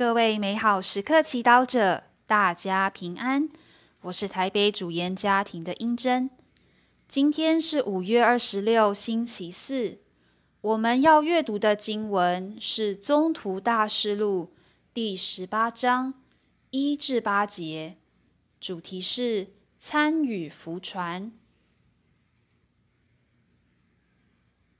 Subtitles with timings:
[0.00, 3.50] 各位美好时刻祈祷者，大家平安。
[4.00, 6.30] 我是台北主研家庭的英珍。
[7.06, 9.98] 今天是五月二十六，星期四。
[10.62, 14.54] 我们要阅读的经文是《宗徒大事录》
[14.94, 16.14] 第十八章
[16.70, 17.98] 一至八节，
[18.58, 21.30] 主题是参与福传。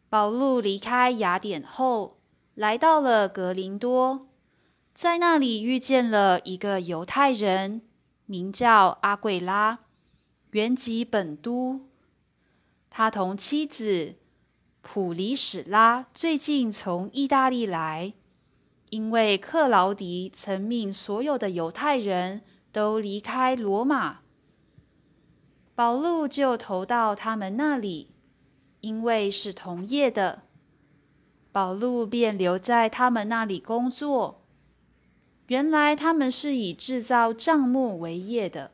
[0.09, 2.16] 保禄离开雅典后，
[2.55, 4.29] 来到了格林多。
[5.01, 7.81] 在那里遇见了一个犹太人，
[8.27, 9.79] 名叫阿贵拉，
[10.50, 11.89] 原籍本都。
[12.91, 14.17] 他同妻子
[14.82, 18.13] 普里史拉最近从意大利来，
[18.91, 24.19] 因为克劳迪曾命所有的犹太人都离开罗马，
[25.75, 28.11] 保禄就投到他们那里，
[28.82, 30.43] 因为是同业的，
[31.50, 34.39] 保禄便留在他们那里工作。
[35.50, 38.70] 原来他们是以制造帐幕为业的。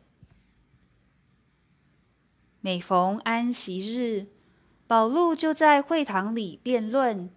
[2.61, 4.27] 每逢安息日，
[4.87, 7.31] 保禄就在会堂里辩论，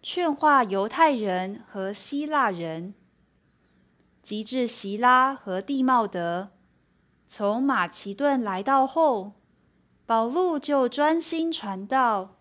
[0.00, 2.94] 劝化犹太人和希腊人。
[4.22, 6.50] 及至希拉和蒂茂德
[7.26, 9.32] 从马其顿来到后，
[10.06, 12.38] 保禄就专心传道，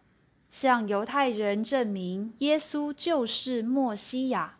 [0.47, 4.58] 向犹太人证明耶稣就是墨西亚。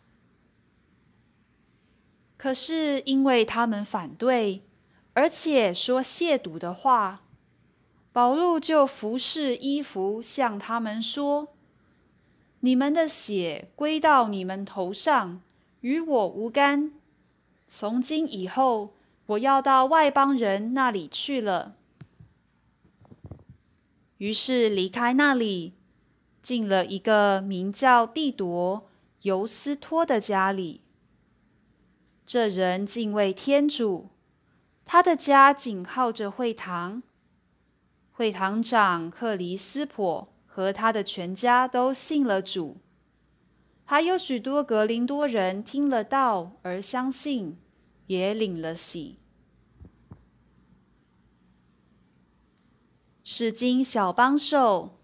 [2.40, 4.62] 可是因为他们反对，
[5.12, 7.20] 而且说亵渎的话，
[8.14, 11.48] 保禄就服侍衣服，向他们说
[12.60, 15.42] ：“你们的血归到你们头上，
[15.82, 16.92] 与我无干。
[17.68, 18.94] 从今以后，
[19.26, 21.74] 我要到外邦人那里去了。”
[24.16, 25.74] 于是离开那里，
[26.40, 28.86] 进了一个名叫蒂铎
[29.20, 30.80] 尤斯托的家里。
[32.32, 34.10] 这人敬畏天主，
[34.84, 37.02] 他的家紧靠着会堂。
[38.12, 42.76] 会堂长克里斯普和他的全家都信了主，
[43.84, 47.58] 还有许多格林多人听了道而相信，
[48.06, 49.18] 也领了喜。
[53.24, 55.00] 是经小帮手，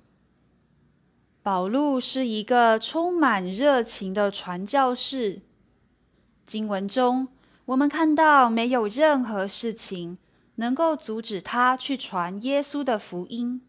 [1.43, 5.43] 保禄是一个充满热情的传教士。
[6.47, 7.27] 经文中，
[7.65, 10.17] 我们看到没有任何事情
[10.55, 13.61] 能够阻止他去传耶稣的福音。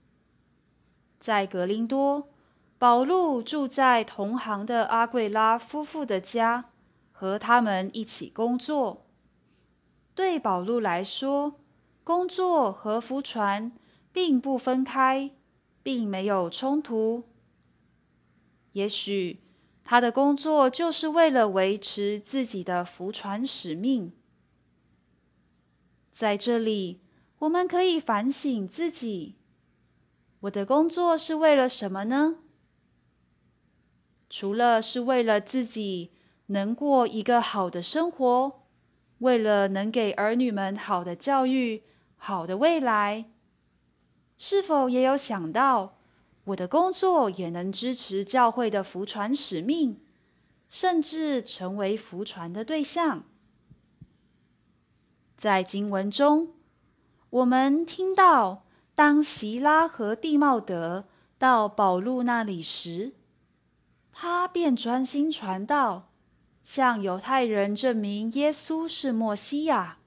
[1.19, 2.29] 在格林多，
[2.77, 6.65] 保禄住在同行的阿贵拉夫妇的家，
[7.11, 9.07] 和他们一起工作。
[10.13, 11.55] 对保禄来说，
[12.03, 13.71] 工作和福传
[14.11, 15.31] 并不分开，
[15.81, 17.23] 并没有冲突。
[18.73, 19.46] 也许。
[19.89, 24.11] 他的工作就是为了维持自己的福传使命。
[26.11, 26.99] 在这里，
[27.39, 29.37] 我们可以反省自己：
[30.41, 32.39] 我的工作是为了什么呢？
[34.29, 36.11] 除了是为了自己
[36.47, 38.63] 能过一个好的生活，
[39.19, 41.83] 为了能给儿女们好的教育、
[42.17, 43.31] 好的未来，
[44.37, 45.96] 是否也有想到？
[46.47, 49.99] 我的工作也能支持教会的福传使命，
[50.69, 53.23] 甚至成为福传的对象。
[55.35, 56.53] 在经文中，
[57.29, 58.63] 我们听到，
[58.95, 61.05] 当席拉和蒂茂德
[61.37, 63.11] 到保禄那里时，
[64.13, 66.07] 他便专心传道，
[66.63, 69.97] 向犹太人证明耶稣是墨西亚。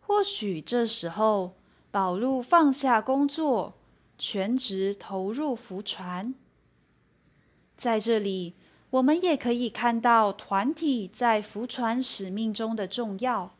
[0.00, 1.56] 或许这时候，
[1.90, 3.72] 保禄放下工作。
[4.18, 6.34] 全职投入福传，
[7.76, 8.54] 在这里，
[8.90, 13.54] 我们也可以看到团体在福传使命中的重要。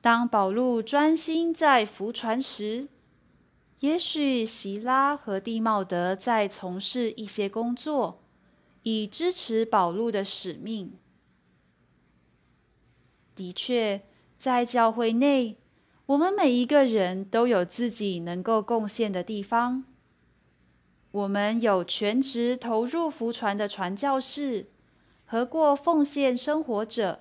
[0.00, 2.88] 当保禄专心在福传时，
[3.80, 8.22] 也许席拉和蒂茂德在从事一些工作，
[8.82, 10.92] 以支持保禄的使命。
[13.34, 14.02] 的确，
[14.38, 15.56] 在教会内。
[16.06, 19.84] 我们每一个人都有自己能够贡献的地方。
[21.10, 24.66] 我们有全职投入福传的传教士
[25.24, 27.20] 和过奉献生活者，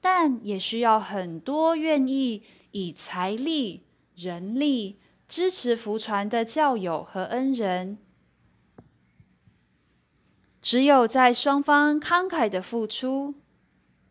[0.00, 7.98] 但也需要很多愿意以财力、人力支持福传的教友和恩人。
[10.60, 13.34] 只有在双方慷慨的付出，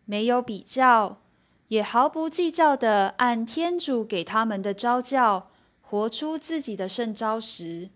[0.03, 1.21] 没有比较。
[1.67, 5.49] 也毫不计较的按天主给他们的招教，
[5.81, 7.89] 活出自己的圣招时，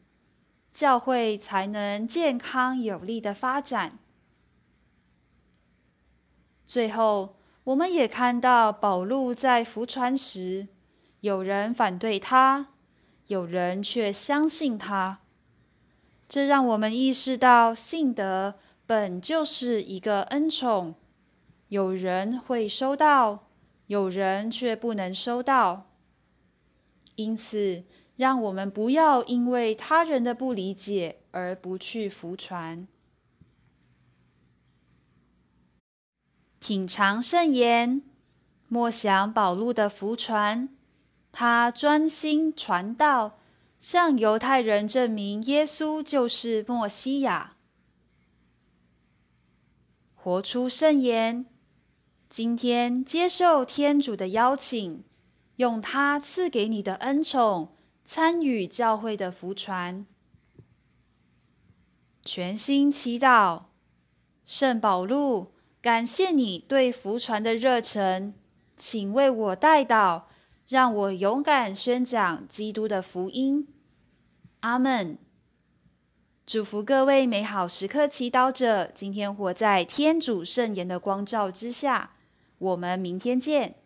[0.73, 3.97] 教会才能健康有力的发展。
[6.65, 7.35] 最后，
[7.65, 10.67] 我们也看到保禄在浮船时，
[11.21, 12.67] 有人反对他，
[13.27, 15.19] 有人却相信他。
[16.27, 20.95] 这让我们意识到，信德本就是一个恩宠，
[21.67, 23.47] 有人会收到，
[23.91, 25.91] 有人却不能收到。
[27.15, 27.83] 因此，
[28.15, 32.87] 让我们不要因为他人的不理解而不去服传。
[36.59, 38.01] 品尝圣言，
[38.69, 40.69] 莫想保禄的福传，
[41.33, 43.39] 他专心传道。
[43.77, 47.55] 向犹太人证明耶稣就是墨西亚，
[50.13, 51.47] 活出圣言。
[52.31, 55.03] 今天接受天主的邀请，
[55.57, 57.75] 用他赐给你的恩宠，
[58.05, 60.05] 参与教会的福传。
[62.23, 63.63] 全心祈祷，
[64.45, 65.51] 圣保禄，
[65.81, 68.33] 感谢你对福传的热忱，
[68.77, 70.21] 请为我代祷。
[70.69, 73.67] 让我勇敢宣讲基督的福音，
[74.61, 75.17] 阿门。
[76.45, 82.11] 祝福各位美好时刻祈祷者，今天活在天主圣言的光照之下。
[82.61, 83.80] 我们明天见。